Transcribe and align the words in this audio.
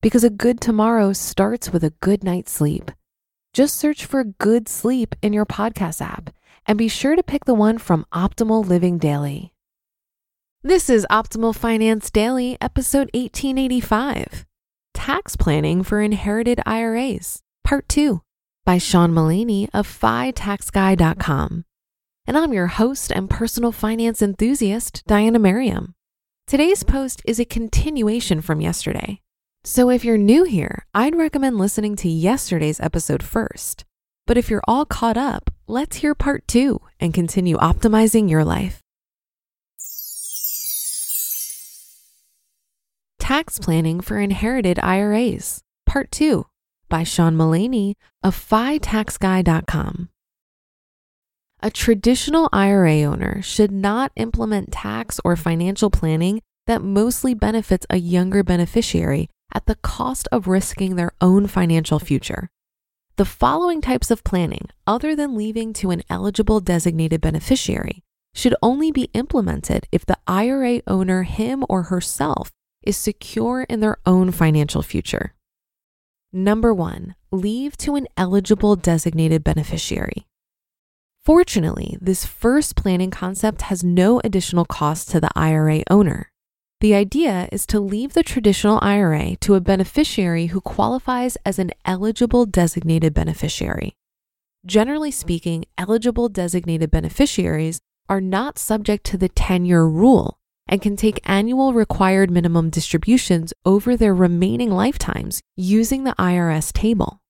because 0.00 0.24
a 0.24 0.30
good 0.30 0.60
tomorrow 0.60 1.12
starts 1.12 1.72
with 1.72 1.82
a 1.82 1.94
good 2.00 2.22
night's 2.22 2.52
sleep. 2.52 2.90
Just 3.52 3.76
search 3.76 4.04
for 4.04 4.24
Good 4.24 4.68
Sleep 4.68 5.14
in 5.22 5.32
your 5.32 5.46
podcast 5.46 6.00
app 6.00 6.30
and 6.66 6.78
be 6.78 6.88
sure 6.88 7.16
to 7.16 7.22
pick 7.22 7.44
the 7.44 7.54
one 7.54 7.78
from 7.78 8.06
Optimal 8.12 8.66
Living 8.66 8.98
Daily. 8.98 9.52
This 10.62 10.90
is 10.90 11.06
Optimal 11.10 11.54
Finance 11.54 12.10
Daily, 12.10 12.56
episode 12.60 13.10
1885 13.14 14.44
Tax 14.94 15.36
Planning 15.36 15.82
for 15.82 16.00
Inherited 16.00 16.60
IRAs, 16.66 17.42
Part 17.64 17.88
2 17.88 18.20
by 18.64 18.78
Sean 18.78 19.14
Mullaney 19.14 19.68
of 19.72 19.88
FITaxGuy.com. 19.88 21.64
And 22.26 22.36
I'm 22.36 22.52
your 22.52 22.66
host 22.66 23.10
and 23.10 23.30
personal 23.30 23.72
finance 23.72 24.20
enthusiast, 24.20 25.02
Diania 25.08 25.40
Merriam. 25.40 25.94
Today's 26.46 26.82
post 26.82 27.22
is 27.24 27.40
a 27.40 27.44
continuation 27.44 28.42
from 28.42 28.60
yesterday. 28.60 29.22
So 29.64 29.90
if 29.90 30.04
you're 30.04 30.18
new 30.18 30.44
here, 30.44 30.86
I'd 30.94 31.14
recommend 31.14 31.58
listening 31.58 31.96
to 31.96 32.08
yesterday's 32.08 32.80
episode 32.80 33.22
first. 33.22 33.84
But 34.26 34.38
if 34.38 34.50
you're 34.50 34.62
all 34.68 34.84
caught 34.84 35.16
up, 35.16 35.50
let's 35.66 35.96
hear 35.96 36.14
part 36.14 36.46
two 36.46 36.80
and 37.00 37.12
continue 37.12 37.56
optimizing 37.56 38.30
your 38.30 38.44
life. 38.44 38.80
Tax 43.18 43.58
Planning 43.58 44.00
for 44.00 44.18
Inherited 44.18 44.78
IRAs, 44.82 45.60
Part 45.84 46.10
2 46.10 46.46
by 46.88 47.02
Sean 47.04 47.36
Mullaney 47.36 47.94
of 48.22 48.34
FITaxGuy.com. 48.34 50.08
A 51.60 51.70
traditional 51.70 52.48
IRA 52.52 53.02
owner 53.02 53.42
should 53.42 53.70
not 53.70 54.12
implement 54.16 54.72
tax 54.72 55.20
or 55.24 55.36
financial 55.36 55.90
planning 55.90 56.40
that 56.66 56.82
mostly 56.82 57.34
benefits 57.34 57.84
a 57.90 57.98
younger 57.98 58.42
beneficiary 58.42 59.28
at 59.52 59.66
the 59.66 59.76
cost 59.76 60.28
of 60.32 60.46
risking 60.46 60.96
their 60.96 61.12
own 61.20 61.46
financial 61.46 61.98
future. 61.98 62.50
The 63.16 63.24
following 63.24 63.80
types 63.80 64.10
of 64.10 64.22
planning, 64.22 64.68
other 64.86 65.16
than 65.16 65.36
leaving 65.36 65.72
to 65.74 65.90
an 65.90 66.02
eligible 66.08 66.60
designated 66.60 67.20
beneficiary, 67.20 68.04
should 68.34 68.54
only 68.62 68.92
be 68.92 69.10
implemented 69.14 69.88
if 69.90 70.06
the 70.06 70.18
IRA 70.26 70.82
owner, 70.86 71.24
him 71.24 71.64
or 71.68 71.84
herself, 71.84 72.52
is 72.82 72.96
secure 72.96 73.62
in 73.62 73.80
their 73.80 73.98
own 74.06 74.30
financial 74.30 74.82
future. 74.82 75.34
Number 76.32 76.72
one, 76.72 77.16
leave 77.32 77.76
to 77.78 77.96
an 77.96 78.06
eligible 78.16 78.76
designated 78.76 79.42
beneficiary. 79.42 80.26
Fortunately, 81.24 81.98
this 82.00 82.24
first 82.24 82.76
planning 82.76 83.10
concept 83.10 83.62
has 83.62 83.82
no 83.82 84.20
additional 84.22 84.64
cost 84.64 85.10
to 85.10 85.20
the 85.20 85.30
IRA 85.34 85.82
owner. 85.90 86.30
The 86.80 86.94
idea 86.94 87.48
is 87.50 87.66
to 87.66 87.80
leave 87.80 88.12
the 88.12 88.22
traditional 88.22 88.78
IRA 88.80 89.34
to 89.40 89.54
a 89.54 89.60
beneficiary 89.60 90.46
who 90.46 90.60
qualifies 90.60 91.36
as 91.44 91.58
an 91.58 91.72
eligible 91.84 92.46
designated 92.46 93.12
beneficiary. 93.12 93.96
Generally 94.64 95.10
speaking, 95.10 95.64
eligible 95.76 96.28
designated 96.28 96.92
beneficiaries 96.92 97.80
are 98.08 98.20
not 98.20 98.58
subject 98.60 99.04
to 99.06 99.18
the 99.18 99.28
10 99.28 99.64
year 99.64 99.84
rule 99.84 100.38
and 100.68 100.80
can 100.80 100.94
take 100.94 101.20
annual 101.28 101.72
required 101.72 102.30
minimum 102.30 102.70
distributions 102.70 103.52
over 103.64 103.96
their 103.96 104.14
remaining 104.14 104.70
lifetimes 104.70 105.40
using 105.56 106.04
the 106.04 106.14
IRS 106.16 106.72
table. 106.72 107.20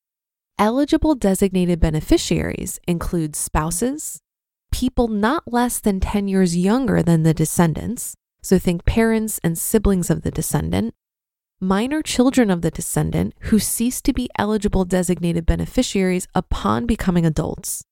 Eligible 0.58 1.14
designated 1.14 1.81
beneficiaries 1.81 2.81
include 2.87 3.34
spouses, 3.34 4.20
people 4.72 5.08
not 5.08 5.50
less 5.50 5.81
than 5.81 6.00
10 6.00 6.28
years 6.28 6.54
younger 6.54 7.03
than 7.03 7.22
the 7.22 7.32
descendants, 7.32 8.14
so 8.48 8.59
think 8.59 8.86
parents 8.86 9.38
and 9.44 9.59
siblings 9.59 10.09
of 10.09 10.22
the 10.22 10.31
descendant, 10.31 10.94
minor 11.60 12.00
children 12.00 12.50
of 12.50 12.62
the 12.62 12.70
descendant 12.70 13.34
who 13.41 13.59
cease 13.59 14.00
to 14.00 14.14
be 14.14 14.31
eligible 14.38 14.86
designated 14.86 15.44
beneficiaries 15.44 16.26
upon 16.34 16.87
becoming 16.87 17.26
adults, 17.26 17.84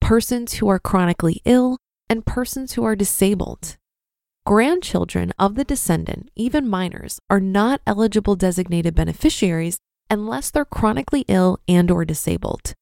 persons 0.00 0.54
who 0.54 0.68
are 0.68 0.78
chronically 0.78 1.42
ill, 1.44 1.78
and 2.08 2.24
persons 2.24 2.74
who 2.74 2.84
are 2.84 2.94
disabled. 2.94 3.76
Grandchildren 4.44 5.32
of 5.40 5.56
the 5.56 5.64
descendant, 5.64 6.30
even 6.36 6.68
minors, 6.68 7.18
are 7.28 7.40
not 7.40 7.80
eligible 7.84 8.36
designated 8.36 8.94
beneficiaries 8.94 9.78
unless 10.08 10.52
they're 10.52 10.64
chronically 10.64 11.24
ill 11.26 11.58
and 11.66 11.90
or 11.90 12.04
disabled. 12.04 12.74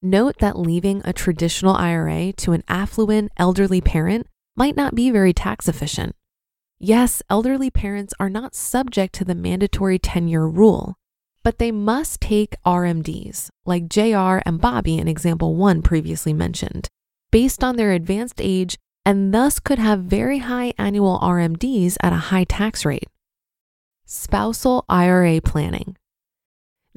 Note 0.00 0.38
that 0.38 0.56
leaving 0.56 1.02
a 1.04 1.12
traditional 1.12 1.74
IRA 1.74 2.32
to 2.34 2.52
an 2.52 2.62
affluent 2.68 3.32
elderly 3.36 3.80
parent 3.80 4.28
might 4.56 4.76
not 4.76 4.94
be 4.94 5.10
very 5.10 5.32
tax 5.32 5.66
efficient. 5.66 6.14
Yes, 6.84 7.22
elderly 7.30 7.70
parents 7.70 8.12
are 8.18 8.28
not 8.28 8.56
subject 8.56 9.14
to 9.14 9.24
the 9.24 9.36
mandatory 9.36 10.00
10 10.00 10.26
year 10.26 10.46
rule, 10.46 10.96
but 11.44 11.58
they 11.58 11.70
must 11.70 12.20
take 12.20 12.60
RMDs, 12.66 13.50
like 13.64 13.88
JR 13.88 14.42
and 14.44 14.60
Bobby 14.60 14.98
in 14.98 15.06
example 15.06 15.54
1 15.54 15.82
previously 15.82 16.32
mentioned, 16.32 16.88
based 17.30 17.62
on 17.62 17.76
their 17.76 17.92
advanced 17.92 18.40
age 18.40 18.76
and 19.06 19.32
thus 19.32 19.60
could 19.60 19.78
have 19.78 20.00
very 20.00 20.38
high 20.38 20.72
annual 20.76 21.20
RMDs 21.20 21.96
at 22.02 22.12
a 22.12 22.32
high 22.32 22.42
tax 22.42 22.84
rate. 22.84 23.06
Spousal 24.04 24.84
IRA 24.88 25.40
planning. 25.40 25.96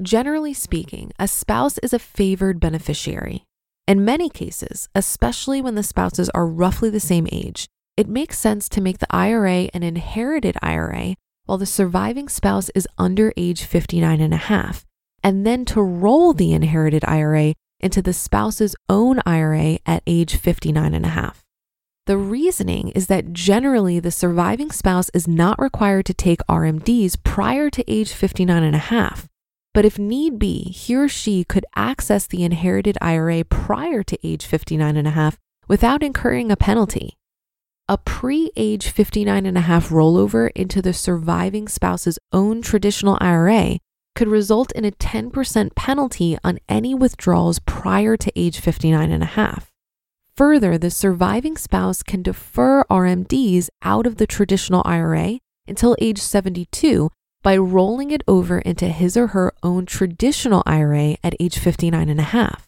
Generally 0.01 0.55
speaking, 0.55 1.11
a 1.19 1.27
spouse 1.27 1.77
is 1.83 1.93
a 1.93 1.99
favored 1.99 2.59
beneficiary. 2.59 3.45
In 3.87 4.03
many 4.03 4.29
cases, 4.29 4.89
especially 4.95 5.61
when 5.61 5.75
the 5.75 5.83
spouses 5.83 6.31
are 6.31 6.47
roughly 6.47 6.89
the 6.89 6.99
same 6.99 7.27
age, 7.31 7.67
it 7.97 8.07
makes 8.07 8.37
sense 8.37 8.67
to 8.69 8.81
make 8.81 8.99
the 8.99 9.07
IRA 9.09 9.69
an 9.73 9.83
inherited 9.83 10.57
IRA 10.61 11.15
while 11.45 11.57
the 11.57 11.65
surviving 11.65 12.27
spouse 12.27 12.69
is 12.75 12.87
under 12.97 13.31
age 13.37 13.63
59 13.63 14.19
and 14.19 14.33
a 14.33 14.37
half, 14.37 14.85
and 15.23 15.45
then 15.45 15.63
to 15.65 15.81
roll 15.81 16.33
the 16.33 16.53
inherited 16.53 17.05
IRA 17.05 17.53
into 17.79 18.01
the 18.01 18.13
spouse's 18.13 18.75
own 18.89 19.21
IRA 19.25 19.79
at 19.85 20.03
age 20.07 20.35
59 20.35 20.93
and 20.93 21.05
a 21.05 21.09
half. 21.09 21.43
The 22.07 22.17
reasoning 22.17 22.89
is 22.89 23.07
that 23.07 23.33
generally 23.33 23.99
the 23.99 24.11
surviving 24.11 24.71
spouse 24.71 25.09
is 25.13 25.27
not 25.27 25.59
required 25.59 26.05
to 26.07 26.13
take 26.13 26.39
RMDs 26.47 27.17
prior 27.23 27.69
to 27.71 27.91
age 27.91 28.11
59 28.11 28.63
and 28.63 28.75
a 28.75 28.79
half. 28.79 29.27
But 29.73 29.85
if 29.85 29.97
need 29.97 30.37
be, 30.37 30.63
he 30.63 30.95
or 30.95 31.07
she 31.07 31.43
could 31.43 31.65
access 31.75 32.27
the 32.27 32.43
inherited 32.43 32.97
IRA 33.01 33.43
prior 33.43 34.03
to 34.03 34.17
age 34.27 34.45
59 34.45 34.95
and 34.95 35.07
a 35.07 35.11
half 35.11 35.37
without 35.67 36.03
incurring 36.03 36.51
a 36.51 36.55
penalty. 36.55 37.17
A 37.87 37.99
pre 37.99 38.49
age 38.55 38.87
59 38.89 39.45
and 39.45 39.55
a 39.55 39.61
half 39.61 39.89
rollover 39.89 40.49
into 40.55 40.81
the 40.81 40.91
surviving 40.91 41.67
spouse's 41.67 42.17
own 42.33 42.63
traditional 42.63 43.15
IRA 43.21 43.77
could 44.15 44.27
result 44.27 44.71
in 44.71 44.85
a 44.85 44.91
10% 44.91 45.75
penalty 45.75 46.35
on 46.43 46.57
any 46.67 46.95
withdrawals 46.95 47.59
prior 47.59 48.17
to 48.17 48.31
age 48.35 48.59
59 48.59 49.11
and 49.11 49.21
a 49.21 49.27
half. 49.27 49.71
Further, 50.35 50.79
the 50.79 50.89
surviving 50.89 51.57
spouse 51.57 52.01
can 52.01 52.23
defer 52.23 52.83
RMDs 52.85 53.69
out 53.83 54.07
of 54.07 54.17
the 54.17 54.25
traditional 54.25 54.81
IRA 54.83 55.37
until 55.67 55.95
age 56.01 56.17
72 56.17 57.11
by 57.43 57.55
rolling 57.55 58.09
it 58.09 58.23
over 58.27 58.57
into 58.57 58.87
his 58.87 59.15
or 59.15 59.27
her 59.27 59.53
own 59.61 59.85
traditional 59.85 60.63
IRA 60.65 61.17
at 61.23 61.35
age 61.39 61.59
59 61.59 62.09
and 62.09 62.19
a 62.19 62.23
half. 62.23 62.67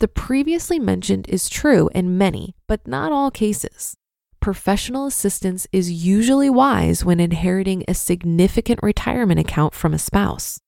The 0.00 0.08
previously 0.08 0.78
mentioned 0.78 1.26
is 1.30 1.48
true 1.48 1.88
in 1.94 2.18
many, 2.18 2.54
but 2.66 2.86
not 2.86 3.12
all 3.12 3.30
cases. 3.30 3.96
Professional 4.42 5.06
assistance 5.06 5.68
is 5.70 6.04
usually 6.04 6.50
wise 6.50 7.04
when 7.04 7.20
inheriting 7.20 7.84
a 7.86 7.94
significant 7.94 8.80
retirement 8.82 9.38
account 9.38 9.72
from 9.72 9.94
a 9.94 10.00
spouse. 10.00 10.58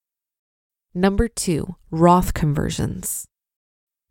Number 0.95 1.27
two, 1.27 1.75
Roth 1.91 2.35
conversions. 2.35 3.27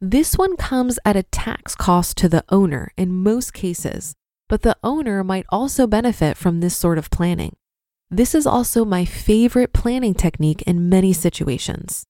This 0.02 0.38
one 0.38 0.58
comes 0.58 1.00
at 1.06 1.16
a 1.16 1.24
tax 1.24 1.76
cost 1.76 2.18
to 2.18 2.28
the 2.28 2.44
owner 2.50 2.92
in 2.98 3.14
most 3.14 3.54
cases, 3.54 4.16
but 4.50 4.64
the 4.64 4.76
owner 4.84 5.24
might 5.24 5.46
also 5.48 5.88
benefit 5.88 6.36
from 6.36 6.60
this 6.60 6.76
sort 6.76 6.98
of 6.98 7.10
planning. 7.10 7.56
This 8.12 8.36
is 8.36 8.46
also 8.46 8.84
my 8.84 9.06
favorite 9.06 9.72
planning 9.72 10.14
technique 10.14 10.62
in 10.64 10.90
many 10.90 11.14
situations. 11.14 12.04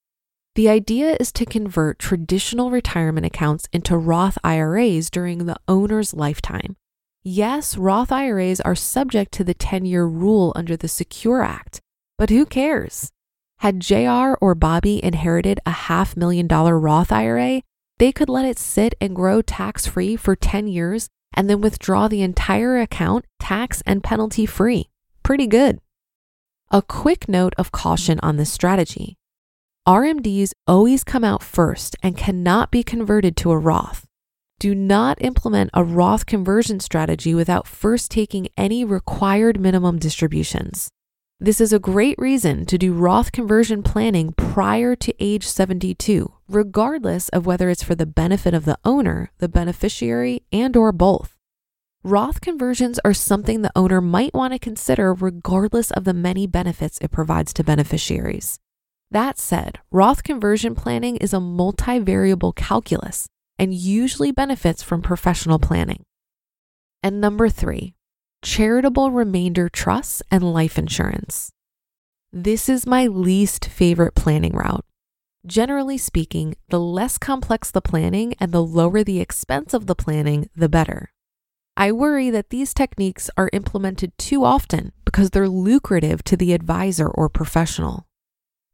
The 0.56 0.70
idea 0.70 1.18
is 1.20 1.32
to 1.34 1.46
convert 1.46 2.00
traditional 2.00 2.72
retirement 2.72 3.28
accounts 3.28 3.68
into 3.72 3.96
Roth 3.96 4.40
IRAs 4.44 5.12
during 5.12 5.46
the 5.46 5.58
owner's 5.68 6.16
lifetime. 6.16 6.78
Yes, 7.26 7.78
Roth 7.78 8.12
IRAs 8.12 8.60
are 8.60 8.76
subject 8.76 9.32
to 9.34 9.46
the 9.46 9.54
10 9.54 9.86
year 9.86 10.06
rule 10.06 10.52
under 10.58 10.76
the 10.76 10.90
Secure 10.90 11.42
Act, 11.42 11.80
but 12.18 12.30
who 12.30 12.46
cares? 12.46 13.14
Had 13.60 13.80
JR 13.80 14.34
or 14.42 14.56
Bobby 14.56 15.02
inherited 15.02 15.62
a 15.66 15.72
half 15.72 16.18
million 16.18 16.48
dollar 16.48 16.78
Roth 16.78 17.14
IRA, 17.14 17.62
they 17.98 18.12
could 18.12 18.28
let 18.28 18.44
it 18.44 18.60
sit 18.60 18.94
and 19.00 19.16
grow 19.16 19.42
tax 19.42 19.88
free 19.88 20.18
for 20.18 20.36
10 20.36 20.68
years 20.68 21.08
and 21.34 21.50
then 21.50 21.62
withdraw 21.62 22.10
the 22.10 22.22
entire 22.22 22.78
account 22.78 23.24
tax 23.40 23.82
and 23.86 24.04
penalty 24.04 24.46
free. 24.46 24.90
Pretty 25.24 25.48
good. 25.48 25.80
A 26.72 26.82
quick 26.82 27.30
note 27.30 27.54
of 27.58 27.72
caution 27.72 28.20
on 28.22 28.36
this 28.36 28.52
strategy 28.52 29.16
RMDs 29.88 30.52
always 30.68 31.06
come 31.06 31.24
out 31.24 31.42
first 31.42 31.96
and 32.04 32.18
cannot 32.18 32.70
be 32.70 32.84
converted 32.84 33.38
to 33.38 33.52
a 33.52 33.58
Roth. 33.58 34.06
Do 34.64 34.74
not 34.74 35.18
implement 35.20 35.72
a 35.74 35.84
Roth 35.84 36.26
conversion 36.26 36.80
strategy 36.80 37.36
without 37.36 37.68
first 37.68 38.10
taking 38.10 38.48
any 38.56 38.86
required 38.86 39.60
minimum 39.60 40.00
distributions. 40.00 40.88
This 41.38 41.60
is 41.60 41.74
a 41.74 41.80
great 41.80 42.18
reason 42.18 42.66
to 42.68 42.78
do 42.78 42.94
Roth 42.94 43.34
conversion 43.34 43.84
planning 43.84 44.32
prior 44.38 44.96
to 44.96 45.14
age 45.20 45.46
72, 45.46 46.32
regardless 46.48 47.28
of 47.28 47.46
whether 47.46 47.70
it's 47.70 47.84
for 47.84 47.94
the 47.94 48.06
benefit 48.06 48.54
of 48.54 48.64
the 48.64 48.78
owner, 48.86 49.34
the 49.40 49.50
beneficiary, 49.50 50.44
and 50.54 50.78
or 50.78 50.94
both. 50.94 51.36
Roth 52.02 52.40
conversions 52.40 53.02
are 53.04 53.14
something 53.14 53.64
the 53.64 53.78
owner 53.78 54.00
might 54.00 54.34
want 54.34 54.54
to 54.54 54.60
consider 54.60 55.14
regardless 55.14 55.92
of 55.92 56.06
the 56.06 56.14
many 56.14 56.48
benefits 56.48 56.98
it 57.02 57.12
provides 57.12 57.52
to 57.56 57.66
beneficiaries. 57.66 58.60
That 59.12 59.38
said, 59.38 59.80
Roth 59.92 60.24
conversion 60.24 60.74
planning 60.74 61.18
is 61.18 61.34
a 61.34 61.40
multivariable 61.40 62.56
calculus 62.56 63.28
and 63.58 63.74
usually 63.74 64.32
benefits 64.32 64.84
from 64.84 65.02
professional 65.02 65.60
planning. 65.60 66.04
And 67.02 67.20
number 67.20 67.50
three, 67.50 67.96
charitable 68.44 69.12
remainder 69.12 69.70
trusts, 69.70 70.22
and 70.30 70.54
life 70.54 70.78
insurance. 70.78 71.52
This 72.32 72.68
is 72.68 72.86
my 72.86 73.08
least 73.08 73.66
favorite 73.66 74.16
planning 74.16 74.54
route. 74.54 74.86
Generally 75.46 75.98
speaking, 75.98 76.56
the 76.70 76.80
less 76.80 77.18
complex 77.18 77.70
the 77.70 77.82
planning 77.82 78.34
and 78.40 78.52
the 78.52 78.64
lower 78.64 79.04
the 79.04 79.20
expense 79.20 79.74
of 79.74 79.88
the 79.88 79.96
planning, 79.96 80.50
the 80.56 80.70
better. 80.70 81.12
I 81.76 81.92
worry 81.92 82.30
that 82.30 82.50
these 82.50 82.74
techniques 82.74 83.30
are 83.36 83.50
implemented 83.52 84.18
too 84.18 84.44
often 84.44 84.94
because 85.06 85.32
they're 85.32 85.50
lucrative 85.50 86.24
to 86.26 86.38
the 86.38 86.54
advisor 86.54 87.08
or 87.08 87.30
professional. 87.30 88.08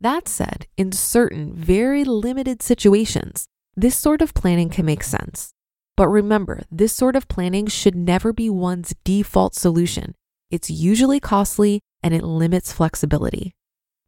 That 0.01 0.27
said, 0.27 0.67
in 0.77 0.91
certain 0.91 1.53
very 1.53 2.03
limited 2.03 2.61
situations, 2.61 3.47
this 3.75 3.95
sort 3.95 4.21
of 4.21 4.33
planning 4.33 4.69
can 4.69 4.85
make 4.85 5.03
sense. 5.03 5.53
But 5.95 6.07
remember, 6.07 6.63
this 6.71 6.93
sort 6.93 7.15
of 7.15 7.27
planning 7.27 7.67
should 7.67 7.95
never 7.95 8.31
be 8.31 8.49
one's 8.49 8.93
default 9.03 9.55
solution. 9.55 10.15
It's 10.49 10.69
usually 10.69 11.19
costly 11.19 11.81
and 12.01 12.13
it 12.13 12.23
limits 12.23 12.71
flexibility. 12.71 13.53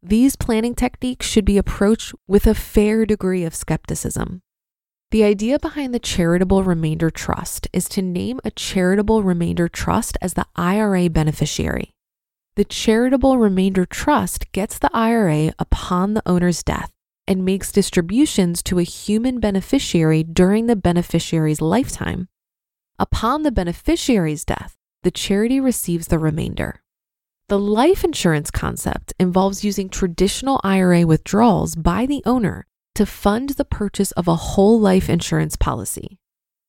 These 0.02 0.36
planning 0.36 0.74
techniques 0.74 1.26
should 1.26 1.44
be 1.44 1.58
approached 1.58 2.14
with 2.26 2.46
a 2.46 2.54
fair 2.54 3.06
degree 3.06 3.44
of 3.44 3.54
skepticism. 3.54 4.40
The 5.10 5.22
idea 5.22 5.58
behind 5.58 5.94
the 5.94 5.98
charitable 5.98 6.64
remainder 6.64 7.10
trust 7.10 7.68
is 7.72 7.88
to 7.90 8.02
name 8.02 8.40
a 8.44 8.50
charitable 8.50 9.22
remainder 9.22 9.68
trust 9.68 10.16
as 10.22 10.34
the 10.34 10.46
IRA 10.56 11.10
beneficiary. 11.10 11.90
The 12.56 12.64
charitable 12.64 13.38
remainder 13.38 13.84
trust 13.84 14.50
gets 14.52 14.78
the 14.78 14.90
IRA 14.94 15.52
upon 15.58 16.14
the 16.14 16.22
owner's 16.24 16.62
death 16.62 16.90
and 17.26 17.44
makes 17.44 17.72
distributions 17.72 18.62
to 18.64 18.78
a 18.78 18.84
human 18.84 19.40
beneficiary 19.40 20.22
during 20.22 20.66
the 20.66 20.76
beneficiary's 20.76 21.60
lifetime. 21.60 22.28
Upon 22.98 23.42
the 23.42 23.52
beneficiary's 23.52 24.44
death, 24.44 24.76
the 25.02 25.10
charity 25.10 25.60
receives 25.60 26.08
the 26.08 26.18
remainder. 26.18 26.82
The 27.48 27.58
life 27.58 28.04
insurance 28.04 28.50
concept 28.50 29.12
involves 29.18 29.64
using 29.64 29.88
traditional 29.88 30.60
IRA 30.64 31.06
withdrawals 31.06 31.74
by 31.74 32.06
the 32.06 32.22
owner 32.24 32.66
to 32.94 33.06
fund 33.06 33.50
the 33.50 33.64
purchase 33.64 34.12
of 34.12 34.28
a 34.28 34.36
whole 34.36 34.78
life 34.78 35.08
insurance 35.10 35.56
policy. 35.56 36.18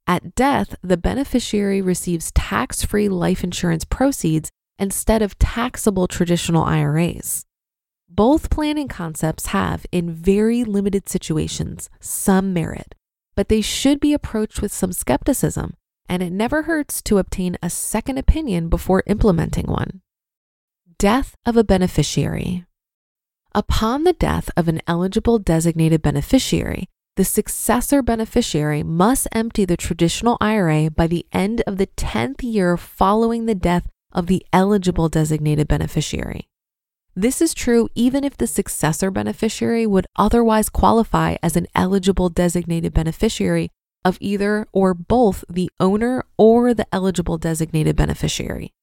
At 0.07 0.35
death, 0.35 0.75
the 0.81 0.97
beneficiary 0.97 1.81
receives 1.81 2.31
tax 2.33 2.83
free 2.83 3.07
life 3.07 3.43
insurance 3.43 3.85
proceeds 3.85 4.49
instead 4.77 5.21
of 5.21 5.37
taxable 5.39 6.07
traditional 6.07 6.63
IRAs. 6.63 7.45
Both 8.15 8.51
planning 8.51 8.89
concepts 8.89 9.47
have, 9.47 9.87
in 9.91 10.13
very 10.13 10.63
limited 10.63 11.09
situations, 11.09 11.89
some 11.99 12.53
merit, 12.53 12.93
but 13.35 13.49
they 13.49 13.59
should 13.59 13.99
be 13.99 14.13
approached 14.13 14.61
with 14.61 14.71
some 14.71 14.93
skepticism, 14.93 15.73
and 16.07 16.21
it 16.21 16.31
never 16.31 16.63
hurts 16.63 17.01
to 17.03 17.17
obtain 17.17 17.57
a 17.63 17.71
second 17.71 18.19
opinion 18.19 18.69
before 18.69 19.01
implementing 19.07 19.65
one. 19.65 20.01
Death 20.99 21.33
of 21.43 21.57
a 21.57 21.63
beneficiary. 21.63 22.65
Upon 23.55 24.03
the 24.03 24.13
death 24.13 24.47
of 24.55 24.67
an 24.67 24.81
eligible 24.85 25.39
designated 25.39 26.03
beneficiary, 26.03 26.89
the 27.15 27.25
successor 27.25 28.03
beneficiary 28.03 28.83
must 28.83 29.27
empty 29.31 29.65
the 29.65 29.75
traditional 29.75 30.37
IRA 30.39 30.91
by 30.91 31.07
the 31.07 31.25
end 31.31 31.63
of 31.65 31.77
the 31.77 31.87
10th 31.87 32.43
year 32.43 32.77
following 32.77 33.47
the 33.47 33.55
death 33.55 33.87
of 34.11 34.27
the 34.27 34.45
eligible 34.53 35.09
designated 35.09 35.67
beneficiary. 35.67 36.47
This 37.15 37.41
is 37.41 37.53
true 37.53 37.89
even 37.93 38.23
if 38.23 38.37
the 38.37 38.47
successor 38.47 39.11
beneficiary 39.11 39.85
would 39.85 40.07
otherwise 40.15 40.69
qualify 40.69 41.35
as 41.43 41.55
an 41.55 41.67
eligible 41.75 42.29
designated 42.29 42.91
beneficiary 42.91 43.69
of 44.03 44.17
either 44.19 44.65
or 44.73 44.95
both 44.95 45.43
the 45.47 45.69
owner 45.79 46.25
or 46.39 46.73
the 46.73 46.87
eligible 46.91 47.37
designated 47.37 47.95
beneficiary. 47.95 48.73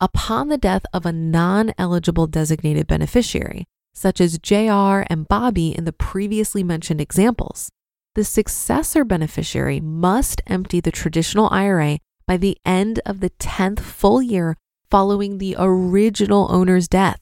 Upon 0.00 0.48
the 0.48 0.56
death 0.56 0.86
of 0.94 1.04
a 1.04 1.12
non 1.12 1.74
eligible 1.76 2.26
designated 2.26 2.86
beneficiary, 2.86 3.66
such 3.92 4.18
as 4.18 4.38
JR 4.38 5.04
and 5.10 5.28
Bobby 5.28 5.76
in 5.76 5.84
the 5.84 5.92
previously 5.92 6.64
mentioned 6.64 7.02
examples, 7.02 7.68
the 8.14 8.24
successor 8.24 9.04
beneficiary 9.04 9.78
must 9.78 10.40
empty 10.46 10.80
the 10.80 10.90
traditional 10.90 11.50
IRA 11.50 11.98
by 12.26 12.38
the 12.38 12.56
end 12.64 13.00
of 13.04 13.20
the 13.20 13.30
10th 13.30 13.80
full 13.80 14.22
year 14.22 14.56
following 14.90 15.36
the 15.36 15.54
original 15.58 16.48
owner's 16.50 16.88
death 16.88 17.20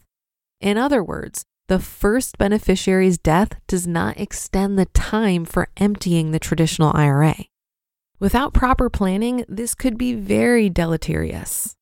in 0.60 0.78
other 0.78 1.02
words, 1.02 1.44
the 1.68 1.78
first 1.78 2.38
beneficiary's 2.38 3.18
death 3.18 3.52
does 3.66 3.86
not 3.86 4.18
extend 4.20 4.78
the 4.78 4.86
time 4.86 5.44
for 5.44 5.68
emptying 5.76 6.30
the 6.30 6.38
traditional 6.38 6.92
IRA. 6.94 7.34
Without 8.20 8.54
proper 8.54 8.88
planning, 8.88 9.44
this 9.48 9.74
could 9.74 9.98
be 9.98 10.14
very 10.14 10.70
deleterious. 10.70 11.74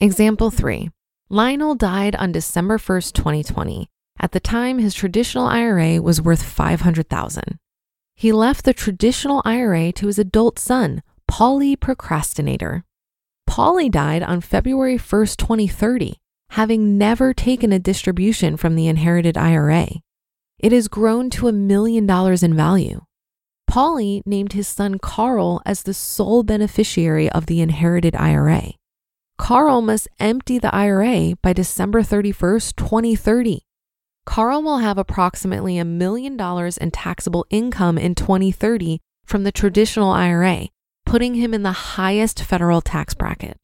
Example 0.00 0.50
3 0.50 0.90
Lionel 1.28 1.76
died 1.76 2.16
on 2.16 2.32
December 2.32 2.78
1st, 2.78 3.12
2020. 3.12 3.88
At 4.18 4.32
the 4.32 4.40
time, 4.40 4.78
his 4.78 4.92
traditional 4.92 5.46
IRA 5.46 6.02
was 6.02 6.20
worth 6.20 6.42
500,000. 6.42 7.58
He 8.16 8.32
left 8.32 8.64
the 8.64 8.74
traditional 8.74 9.40
IRA 9.44 9.92
to 9.92 10.08
his 10.08 10.18
adult 10.18 10.58
son, 10.58 11.02
Paulie 11.30 11.78
Procrastinator. 11.78 12.84
Paulie 13.48 13.90
died 13.90 14.22
on 14.22 14.40
February 14.40 14.98
1st, 14.98 15.36
2030 15.36 16.20
having 16.50 16.98
never 16.98 17.32
taken 17.32 17.72
a 17.72 17.78
distribution 17.78 18.56
from 18.56 18.74
the 18.74 18.88
inherited 18.88 19.36
IRA. 19.36 19.88
It 20.58 20.72
has 20.72 20.88
grown 20.88 21.30
to 21.30 21.48
a 21.48 21.52
million 21.52 22.06
dollars 22.06 22.42
in 22.42 22.54
value. 22.54 23.02
Paulie 23.70 24.20
named 24.26 24.52
his 24.52 24.66
son 24.66 24.98
Carl 24.98 25.62
as 25.64 25.84
the 25.84 25.94
sole 25.94 26.42
beneficiary 26.42 27.30
of 27.30 27.46
the 27.46 27.60
inherited 27.60 28.16
IRA. 28.16 28.72
Carl 29.38 29.80
must 29.80 30.08
empty 30.18 30.58
the 30.58 30.74
IRA 30.74 31.34
by 31.40 31.52
December 31.52 32.02
31st, 32.02 32.74
2030. 32.74 33.62
Carl 34.26 34.62
will 34.62 34.78
have 34.78 34.98
approximately 34.98 35.78
a 35.78 35.84
million 35.84 36.36
dollars 36.36 36.76
in 36.76 36.90
taxable 36.90 37.46
income 37.48 37.96
in 37.96 38.14
2030 38.14 38.98
from 39.24 39.44
the 39.44 39.52
traditional 39.52 40.10
IRA, 40.10 40.66
putting 41.06 41.36
him 41.36 41.54
in 41.54 41.62
the 41.62 41.72
highest 41.72 42.42
federal 42.42 42.80
tax 42.80 43.14
bracket. 43.14 43.56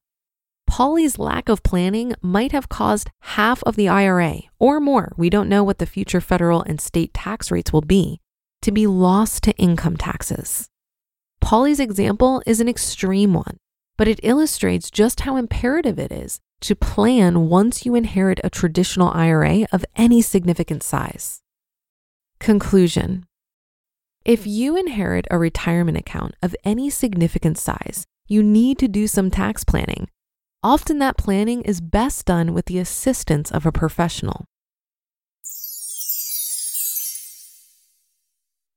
Paulie's 0.67 1.19
lack 1.19 1.49
of 1.49 1.63
planning 1.63 2.15
might 2.21 2.53
have 2.53 2.69
caused 2.69 3.11
half 3.21 3.63
of 3.63 3.77
the 3.77 3.89
IRA 3.89 4.41
or 4.59 4.81
more, 4.81 5.13
we 5.17 5.31
don't 5.31 5.49
know 5.49 5.65
what 5.65 5.79
the 5.79 5.87
future 5.87 6.21
federal 6.21 6.63
and 6.63 6.81
state 6.81 7.15
tax 7.15 7.51
rates 7.51 7.73
will 7.73 7.83
be, 7.83 8.21
to 8.63 8.73
be 8.73 8.87
lost 8.87 9.43
to 9.45 9.57
income 9.57 9.97
taxes. 9.97 10.69
Paulie's 11.41 11.81
example 11.81 12.43
is 12.47 12.61
an 12.61 12.69
extreme 12.69 13.33
one, 13.33 13.59
but 13.97 14.09
it 14.09 14.21
illustrates 14.23 14.91
just 14.91 15.21
how 15.21 15.37
imperative 15.37 15.99
it 15.99 16.11
is 16.11 16.41
to 16.61 16.75
plan 16.75 17.49
once 17.49 17.87
you 17.87 17.95
inherit 17.95 18.41
a 18.43 18.51
traditional 18.51 19.11
IRA 19.11 19.67
of 19.73 19.85
any 19.95 20.21
significant 20.21 20.83
size. 20.83 21.43
Conclusion 22.41 23.25
If 24.25 24.47
you 24.47 24.77
inherit 24.77 25.27
a 25.31 25.39
retirement 25.39 25.97
account 25.97 26.35
of 26.43 26.57
any 26.65 26.91
significant 26.91 27.59
size, 27.59 28.05
you 28.27 28.43
need 28.43 28.79
to 28.79 28.89
do 28.89 29.07
some 29.07 29.31
tax 29.31 29.63
planning 29.63 30.09
Often 30.67 30.99
that 30.99 31.17
planning 31.17 31.63
is 31.63 31.81
best 31.81 32.27
done 32.27 32.53
with 32.53 32.65
the 32.65 32.81
assistance 32.81 33.53
of 33.53 33.67
a 33.67 33.71
professional. 33.71 34.47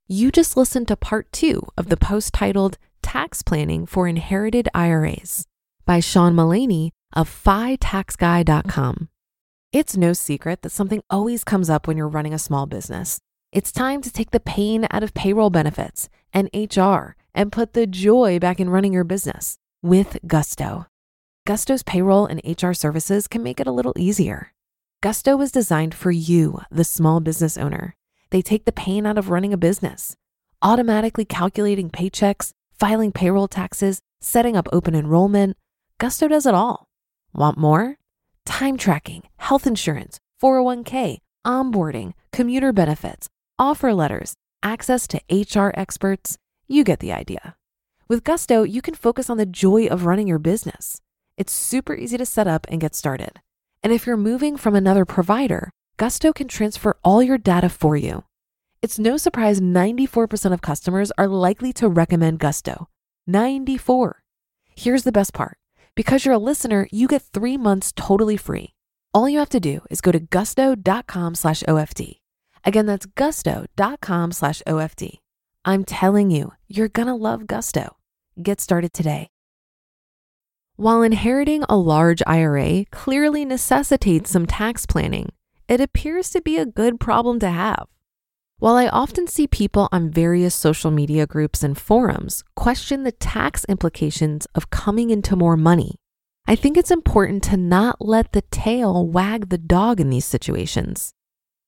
You 0.08 0.30
just 0.30 0.56
listened 0.56 0.88
to 0.90 0.96
part 0.96 1.32
two 1.32 1.64
of 1.76 1.90
the 1.90 1.98
post 1.98 2.32
titled 2.32 2.78
Tax 3.02 3.42
Planning 3.42 3.88
for 3.88 4.08
Inherited 4.08 4.70
IRAs 4.76 5.48
by 5.84 6.00
Sean 6.00 6.36
Mullaney 6.36 6.92
of 7.14 7.28
FITaxGuy.com. 7.28 9.10
It's 9.72 9.98
no 9.98 10.14
secret 10.14 10.62
that 10.62 10.72
something 10.72 11.02
always 11.10 11.44
comes 11.44 11.72
up 11.72 11.88
when 11.88 11.98
you're 11.98 12.08
running 12.08 12.36
a 12.36 12.38
small 12.38 12.68
business. 12.68 13.20
It's 13.52 13.72
time 13.72 14.04
to 14.04 14.14
take 14.14 14.30
the 14.30 14.40
pain 14.40 14.88
out 14.92 15.02
of 15.02 15.16
payroll 15.16 15.50
benefits 15.50 16.08
and 16.36 16.52
HR 16.54 17.16
and 17.34 17.52
put 17.52 17.74
the 17.74 17.88
joy 17.88 18.38
back 18.38 18.60
in 18.60 18.70
running 18.70 18.94
your 18.94 19.06
business 19.06 19.58
with 19.82 20.20
Gusto. 20.28 20.86
Gusto's 21.50 21.82
payroll 21.82 22.28
and 22.28 22.44
HR 22.46 22.74
services 22.74 23.28
can 23.28 23.42
make 23.42 23.60
it 23.60 23.66
a 23.66 23.72
little 23.72 23.96
easier. 23.98 24.54
Gusto 25.02 25.36
was 25.36 25.52
designed 25.52 25.96
for 25.96 26.12
you, 26.12 26.62
the 26.70 26.84
small 26.84 27.20
business 27.22 27.58
owner. 27.58 27.96
They 28.30 28.44
take 28.44 28.66
the 28.66 28.72
pain 28.72 29.08
out 29.08 29.18
of 29.18 29.32
running 29.32 29.52
a 29.52 29.58
business, 29.58 30.16
automatically 30.62 31.26
calculating 31.26 31.90
paychecks, 31.90 32.52
filing 32.78 33.12
payroll 33.12 33.48
taxes, 33.48 34.00
setting 34.22 34.56
up 34.56 34.68
open 34.72 34.94
enrollment. 34.94 35.58
Gusto 35.98 36.28
does 36.28 36.46
it 36.46 36.54
all. 36.54 36.86
Want 37.34 37.58
more? 37.58 37.96
Time 38.46 38.78
tracking, 38.78 39.24
health 39.38 39.66
insurance, 39.66 40.20
401k, 40.40 41.18
onboarding, 41.48 42.14
commuter 42.32 42.72
benefits, 42.72 43.28
offer 43.58 43.92
letters, 43.92 44.36
access 44.62 45.08
to 45.08 45.22
HR 45.32 45.72
experts. 45.74 46.38
You 46.68 46.84
get 46.84 47.00
the 47.00 47.12
idea. 47.12 47.56
With 48.08 48.24
Gusto, 48.24 48.62
you 48.62 48.84
can 48.84 48.94
focus 48.94 49.32
on 49.32 49.38
the 49.38 49.48
joy 49.48 49.88
of 49.88 50.06
running 50.06 50.28
your 50.28 50.38
business. 50.38 51.02
It's 51.40 51.54
super 51.54 51.96
easy 51.96 52.18
to 52.18 52.26
set 52.26 52.48
up 52.48 52.68
and 52.70 52.82
get 52.82 52.94
started. 52.94 53.40
And 53.82 53.94
if 53.94 54.06
you're 54.06 54.18
moving 54.18 54.58
from 54.58 54.76
another 54.76 55.06
provider, 55.06 55.72
Gusto 55.96 56.34
can 56.34 56.50
transfer 56.50 56.98
all 57.02 57.24
your 57.24 57.38
data 57.38 57.70
for 57.70 57.96
you. 57.96 58.26
It's 58.82 59.00
no 59.00 59.16
surprise 59.16 59.62
94% 59.62 60.52
of 60.52 60.62
customers 60.62 61.14
are 61.18 61.30
likely 61.30 61.72
to 61.74 61.88
recommend 61.88 62.40
Gusto. 62.40 62.90
94. 63.26 64.22
Here's 64.76 65.04
the 65.04 65.14
best 65.14 65.34
part. 65.34 65.58
Because 65.96 66.26
you're 66.26 66.36
a 66.36 66.38
listener, 66.50 66.90
you 66.92 67.08
get 67.08 67.22
three 67.22 67.56
months 67.56 67.94
totally 67.96 68.36
free. 68.36 68.74
All 69.14 69.30
you 69.30 69.40
have 69.40 69.50
to 69.50 69.62
do 69.62 69.80
is 69.90 70.02
go 70.02 70.12
to 70.12 70.20
gusto.com 70.20 71.36
slash 71.36 71.64
OFD. 71.64 72.20
Again, 72.66 72.86
that's 72.86 73.06
gusto.com 73.06 74.34
slash 74.34 74.62
OFD. 74.68 75.20
I'm 75.64 75.86
telling 75.86 76.32
you, 76.32 76.52
you're 76.68 76.90
gonna 76.90 77.16
love 77.16 77.48
Gusto. 77.48 77.96
Get 78.42 78.60
started 78.60 78.92
today. 78.92 79.30
While 80.80 81.02
inheriting 81.02 81.66
a 81.68 81.76
large 81.76 82.24
IRA 82.26 82.86
clearly 82.86 83.44
necessitates 83.44 84.32
some 84.32 84.46
tax 84.46 84.86
planning, 84.86 85.28
it 85.68 85.82
appears 85.82 86.30
to 86.30 86.42
be 86.42 86.58
a 86.58 86.66
good 86.66 87.02
problem 87.02 87.38
to 87.42 87.50
have. 87.50 87.88
While 88.60 88.78
I 88.78 88.88
often 88.88 89.28
see 89.28 89.46
people 89.46 89.90
on 89.92 90.10
various 90.10 90.56
social 90.56 90.90
media 90.90 91.28
groups 91.28 91.64
and 91.64 91.78
forums 91.78 92.46
question 92.56 93.04
the 93.04 93.12
tax 93.12 93.66
implications 93.66 94.48
of 94.56 94.70
coming 94.70 95.10
into 95.10 95.36
more 95.36 95.58
money, 95.58 95.96
I 96.48 96.56
think 96.56 96.78
it's 96.78 96.92
important 96.92 97.44
to 97.44 97.58
not 97.58 97.98
let 98.00 98.32
the 98.32 98.44
tail 98.44 99.06
wag 99.06 99.50
the 99.50 99.58
dog 99.58 100.00
in 100.00 100.10
these 100.10 100.24
situations. 100.24 101.12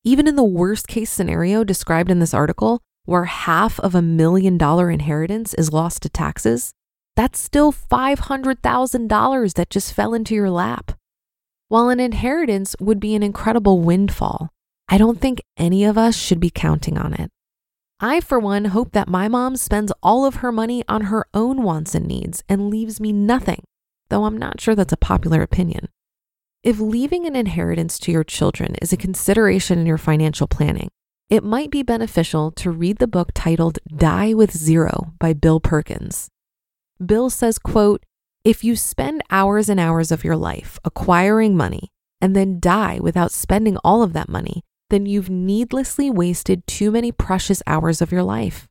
Even 0.05 0.25
in 0.25 0.37
the 0.37 0.45
worst 0.45 0.87
case 0.87 1.09
scenario 1.09 1.65
described 1.65 2.11
in 2.11 2.19
this 2.19 2.33
article, 2.33 2.79
where 3.03 3.25
half 3.25 3.77
of 3.81 3.93
a 3.93 4.01
million 4.01 4.57
dollar 4.57 4.89
inheritance 4.89 5.53
is 5.55 5.73
lost 5.73 6.01
to 6.03 6.09
taxes, 6.09 6.73
that's 7.15 7.39
still 7.39 7.71
$500,000 7.71 9.53
that 9.53 9.69
just 9.69 9.93
fell 9.93 10.13
into 10.13 10.35
your 10.35 10.49
lap. 10.49 10.93
While 11.67 11.89
an 11.89 11.99
inheritance 11.99 12.75
would 12.79 12.99
be 12.99 13.15
an 13.15 13.23
incredible 13.23 13.79
windfall, 13.79 14.49
I 14.89 14.97
don't 14.97 15.21
think 15.21 15.41
any 15.57 15.85
of 15.85 15.97
us 15.97 16.17
should 16.17 16.39
be 16.39 16.49
counting 16.49 16.97
on 16.97 17.13
it. 17.13 17.29
I, 17.99 18.19
for 18.19 18.39
one, 18.39 18.65
hope 18.65 18.91
that 18.93 19.07
my 19.07 19.27
mom 19.27 19.55
spends 19.55 19.93
all 20.01 20.25
of 20.25 20.35
her 20.35 20.51
money 20.51 20.83
on 20.87 21.03
her 21.03 21.25
own 21.33 21.61
wants 21.61 21.93
and 21.93 22.07
needs 22.07 22.43
and 22.49 22.69
leaves 22.69 22.99
me 22.99 23.13
nothing, 23.13 23.63
though 24.09 24.25
I'm 24.25 24.37
not 24.37 24.59
sure 24.59 24.75
that's 24.75 24.91
a 24.91 24.97
popular 24.97 25.41
opinion. 25.41 25.87
If 26.63 26.79
leaving 26.79 27.25
an 27.25 27.35
inheritance 27.35 27.99
to 27.99 28.11
your 28.11 28.23
children 28.23 28.75
is 28.81 28.91
a 28.91 28.97
consideration 28.97 29.79
in 29.79 29.85
your 29.85 29.97
financial 29.97 30.47
planning, 30.47 30.89
it 31.29 31.43
might 31.43 31.71
be 31.71 31.83
beneficial 31.83 32.51
to 32.51 32.71
read 32.71 32.97
the 32.97 33.07
book 33.07 33.31
titled 33.33 33.79
Die 33.95 34.33
with 34.33 34.51
Zero 34.51 35.13
by 35.19 35.33
Bill 35.33 35.59
Perkins. 35.59 36.27
Bill 37.05 37.29
says, 37.29 37.58
quote, 37.58 38.05
if 38.43 38.63
you 38.63 38.75
spend 38.75 39.22
hours 39.29 39.70
and 39.70 39.79
hours 39.79 40.12
of 40.12 40.24
your 40.24 40.36
life 40.36 40.79
acquiring 40.84 41.55
money 41.55 41.89
and 42.20 42.36
then 42.36 42.60
die 42.60 43.00
without 43.00 43.31
spending 43.31 43.77
all 43.77 44.01
of 44.01 44.13
that 44.13 44.29
money, 44.29 44.63
then 44.89 45.05
you've 45.05 45.29
needlessly 45.29 46.10
wasted 46.10 46.65
too 46.67 46.91
many 46.91 47.12
precious 47.12 47.62
hours 47.65 48.01
of 48.01 48.12
your 48.12 48.24
life. 48.24 48.67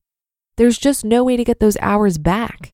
There's 0.56 0.78
just 0.78 1.04
no 1.04 1.24
way 1.24 1.36
to 1.36 1.44
get 1.44 1.60
those 1.60 1.76
hours 1.80 2.18
back. 2.18 2.72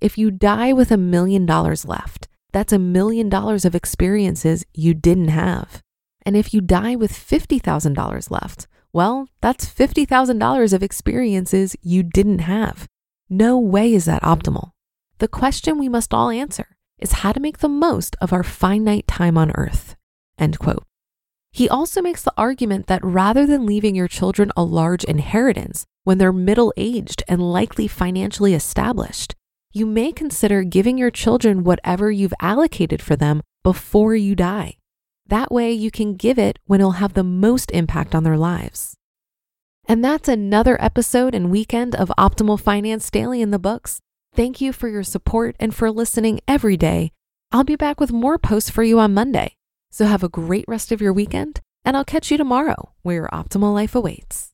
If 0.00 0.18
you 0.18 0.30
die 0.30 0.72
with 0.72 0.90
a 0.90 0.96
million 0.96 1.46
dollars 1.46 1.84
left, 1.84 2.28
that's 2.52 2.72
a 2.72 2.78
million 2.78 3.28
dollars 3.28 3.64
of 3.64 3.74
experiences 3.74 4.64
you 4.72 4.94
didn't 4.94 5.28
have. 5.28 5.82
And 6.24 6.36
if 6.36 6.54
you 6.54 6.60
die 6.60 6.94
with 6.94 7.12
$50,000 7.12 8.30
left, 8.30 8.66
well, 8.92 9.28
that's 9.40 9.66
$50,000 9.66 10.72
of 10.72 10.82
experiences 10.82 11.74
you 11.82 12.02
didn't 12.02 12.40
have. 12.40 12.86
No 13.28 13.58
way 13.58 13.92
is 13.92 14.04
that 14.04 14.22
optimal. 14.22 14.70
The 15.18 15.28
question 15.28 15.78
we 15.78 15.88
must 15.88 16.12
all 16.12 16.30
answer 16.30 16.76
is 16.98 17.12
how 17.12 17.32
to 17.32 17.40
make 17.40 17.58
the 17.58 17.68
most 17.68 18.16
of 18.20 18.32
our 18.32 18.42
finite 18.42 19.06
time 19.06 19.38
on 19.38 19.52
earth. 19.52 19.94
End 20.38 20.58
quote. 20.58 20.84
He 21.52 21.68
also 21.68 22.02
makes 22.02 22.22
the 22.22 22.34
argument 22.36 22.88
that 22.88 23.04
rather 23.04 23.46
than 23.46 23.64
leaving 23.66 23.94
your 23.94 24.08
children 24.08 24.50
a 24.56 24.64
large 24.64 25.04
inheritance 25.04 25.84
when 26.02 26.18
they're 26.18 26.32
middle 26.32 26.72
aged 26.76 27.22
and 27.28 27.40
likely 27.40 27.86
financially 27.86 28.54
established, 28.54 29.34
you 29.72 29.86
may 29.86 30.10
consider 30.10 30.64
giving 30.64 30.98
your 30.98 31.10
children 31.10 31.62
whatever 31.62 32.10
you've 32.10 32.34
allocated 32.40 33.00
for 33.00 33.14
them 33.14 33.40
before 33.62 34.16
you 34.16 34.34
die. 34.34 34.76
That 35.26 35.52
way, 35.52 35.72
you 35.72 35.90
can 35.90 36.16
give 36.16 36.38
it 36.38 36.58
when 36.66 36.80
it'll 36.80 36.92
have 36.92 37.14
the 37.14 37.24
most 37.24 37.70
impact 37.70 38.14
on 38.14 38.24
their 38.24 38.36
lives. 38.36 38.96
And 39.86 40.04
that's 40.04 40.28
another 40.28 40.80
episode 40.82 41.34
and 41.34 41.50
weekend 41.50 41.94
of 41.94 42.12
Optimal 42.18 42.60
Finance 42.60 43.10
Daily 43.10 43.40
in 43.40 43.50
the 43.50 43.58
books. 43.58 44.00
Thank 44.36 44.60
you 44.60 44.72
for 44.72 44.88
your 44.88 45.04
support 45.04 45.54
and 45.60 45.72
for 45.72 45.92
listening 45.92 46.40
every 46.48 46.76
day. 46.76 47.12
I'll 47.52 47.62
be 47.62 47.76
back 47.76 48.00
with 48.00 48.10
more 48.10 48.36
posts 48.36 48.68
for 48.68 48.82
you 48.82 48.98
on 48.98 49.14
Monday. 49.14 49.54
So 49.92 50.06
have 50.06 50.24
a 50.24 50.28
great 50.28 50.64
rest 50.66 50.90
of 50.90 51.00
your 51.00 51.12
weekend, 51.12 51.60
and 51.84 51.96
I'll 51.96 52.04
catch 52.04 52.32
you 52.32 52.36
tomorrow 52.36 52.90
where 53.02 53.14
your 53.14 53.28
optimal 53.28 53.72
life 53.72 53.94
awaits. 53.94 54.53